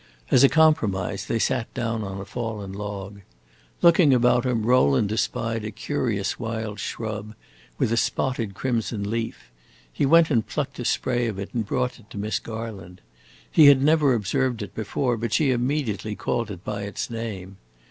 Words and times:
As 0.31 0.43
a 0.43 0.49
compromise, 0.49 1.27
they 1.27 1.37
sat 1.37 1.71
down 1.75 2.03
on 2.03 2.19
a 2.19 2.25
fallen 2.25 2.73
log. 2.73 3.21
Looking 3.83 4.15
about 4.15 4.47
him, 4.47 4.63
Rowland 4.65 5.11
espied 5.11 5.63
a 5.63 5.69
curious 5.69 6.39
wild 6.39 6.79
shrub, 6.79 7.35
with 7.77 7.91
a 7.91 7.97
spotted 7.97 8.55
crimson 8.55 9.07
leaf; 9.07 9.51
he 9.93 10.07
went 10.07 10.31
and 10.31 10.47
plucked 10.47 10.79
a 10.79 10.85
spray 10.85 11.27
of 11.27 11.37
it 11.37 11.51
and 11.53 11.67
brought 11.67 11.99
it 11.99 12.09
to 12.09 12.17
Miss 12.17 12.39
Garland. 12.39 12.99
He 13.51 13.67
had 13.67 13.83
never 13.83 14.15
observed 14.15 14.63
it 14.63 14.73
before, 14.73 15.17
but 15.17 15.33
she 15.33 15.51
immediately 15.51 16.15
called 16.15 16.49
it 16.49 16.63
by 16.63 16.81
its 16.81 17.11
name. 17.11 17.57